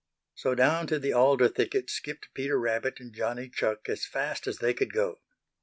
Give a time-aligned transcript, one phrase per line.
[0.33, 4.57] So down to the alder thicket skipped Peter Rabbit and Johnny Chuck as fast as
[4.57, 5.19] they could go.